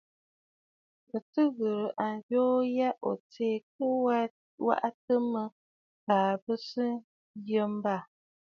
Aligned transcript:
Ò 1.15 1.17
tɨ 1.31 1.41
ghɨ̀rə̀ 1.57 1.93
ayoo 2.07 2.57
ya 2.77 2.89
ò 3.09 3.13
tsee 3.29 3.57
kɨ 3.73 3.85
waʼatə 4.67 5.13
mə 5.31 5.41
kaa 6.05 6.29
bɨ 6.43 6.53
sɨ 6.69 6.85
yə 7.49 7.61
mbâ. 7.75 7.95